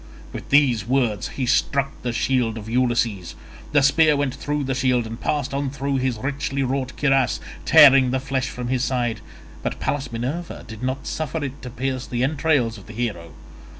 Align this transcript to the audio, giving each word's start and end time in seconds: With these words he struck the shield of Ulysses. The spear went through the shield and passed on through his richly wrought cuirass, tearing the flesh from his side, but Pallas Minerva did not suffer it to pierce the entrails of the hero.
With 0.33 0.49
these 0.49 0.87
words 0.87 1.27
he 1.37 1.45
struck 1.45 1.91
the 2.01 2.11
shield 2.11 2.57
of 2.57 2.67
Ulysses. 2.67 3.35
The 3.71 3.83
spear 3.83 4.17
went 4.17 4.33
through 4.33 4.63
the 4.63 4.73
shield 4.73 5.05
and 5.05 5.21
passed 5.21 5.53
on 5.53 5.69
through 5.69 5.97
his 5.97 6.17
richly 6.17 6.63
wrought 6.63 6.97
cuirass, 6.97 7.39
tearing 7.65 8.09
the 8.09 8.19
flesh 8.19 8.49
from 8.49 8.69
his 8.69 8.83
side, 8.83 9.21
but 9.61 9.79
Pallas 9.79 10.11
Minerva 10.11 10.65
did 10.67 10.81
not 10.81 11.05
suffer 11.05 11.43
it 11.43 11.61
to 11.61 11.69
pierce 11.69 12.07
the 12.07 12.23
entrails 12.23 12.79
of 12.79 12.87
the 12.87 12.93
hero. 12.93 13.33